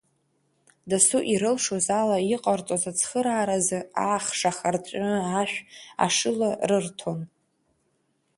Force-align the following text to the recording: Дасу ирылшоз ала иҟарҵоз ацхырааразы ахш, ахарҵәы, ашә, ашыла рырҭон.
Дасу 0.89 1.19
ирылшоз 1.33 1.87
ала 2.01 2.17
иҟарҵоз 2.35 2.83
ацхырааразы 2.91 3.79
ахш, 4.13 4.39
ахарҵәы, 4.51 4.99
ашә, 5.39 5.57
ашыла 6.05 6.51
рырҭон. 6.69 7.19